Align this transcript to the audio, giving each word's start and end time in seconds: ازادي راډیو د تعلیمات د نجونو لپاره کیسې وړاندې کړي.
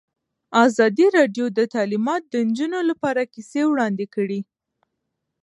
ازادي 0.65 1.07
راډیو 1.17 1.45
د 1.57 1.59
تعلیمات 1.75 2.23
د 2.27 2.35
نجونو 2.47 2.79
لپاره 2.89 3.21
کیسې 3.33 3.61
وړاندې 3.67 4.05
کړي. 4.15 4.39